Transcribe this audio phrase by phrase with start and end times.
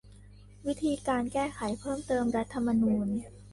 [0.67, 3.07] วิธีการแก้ไขเพิ่มเติมรัฐธรรมนูญ